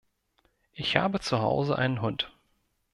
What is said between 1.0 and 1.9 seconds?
zuhause